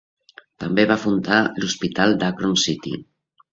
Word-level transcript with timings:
També 0.63 0.85
va 0.91 0.97
fundar 1.03 1.43
l'hospital 1.65 2.19
d'Akron 2.25 2.59
City. 2.65 2.97